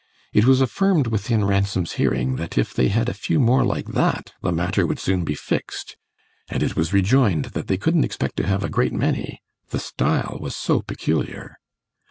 It 0.33 0.45
was 0.45 0.61
affirmed 0.61 1.05
within 1.05 1.45
Ransom's 1.45 1.91
hearing 1.91 2.37
that 2.37 2.57
if 2.57 2.73
they 2.73 2.87
had 2.87 3.07
a 3.07 3.13
few 3.13 3.39
more 3.39 3.63
like 3.63 3.85
that 3.89 4.33
the 4.41 4.51
matter 4.51 4.87
would 4.87 4.97
soon 4.97 5.23
be 5.23 5.35
fixed; 5.35 5.95
and 6.49 6.63
it 6.63 6.75
was 6.75 6.91
rejoined 6.91 7.45
that 7.53 7.67
they 7.67 7.77
couldn't 7.77 8.03
expect 8.03 8.35
to 8.37 8.47
have 8.47 8.63
a 8.63 8.67
great 8.69 8.93
many 8.93 9.43
the 9.69 9.77
style 9.77 10.39
was 10.41 10.55
so 10.55 10.81
peculiar. 10.81 11.55